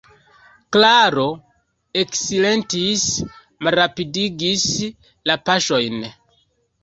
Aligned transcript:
Klaro 0.75 1.25
eksilentis, 2.03 3.05
malrapidigis 3.67 4.65
la 5.31 5.39
paŝojn. 5.51 6.01